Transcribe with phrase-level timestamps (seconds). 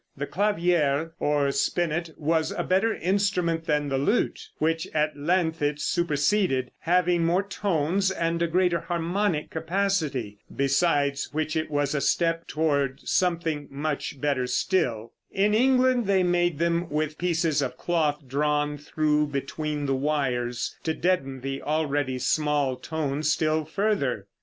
[0.17, 5.79] The clavier, or spinet, was a better instrument than the lute, which at length it
[5.79, 10.39] superseded, having more tones and a greater harmonic capacity.
[10.55, 15.13] Besides which it was a step toward something much better still.
[15.31, 20.95] In England they made them with pieces of cloth drawn through between the wires, to
[20.95, 24.25] deaden the already small tone still further.